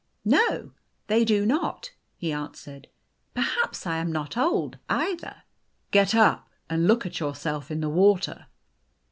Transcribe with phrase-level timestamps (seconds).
[0.25, 0.71] "No,
[1.05, 2.87] they do not," he answered.
[3.35, 4.11] "Perhaps I am.
[4.11, 5.43] not old either.""
[5.91, 8.47] Get up and look at yourself in the water."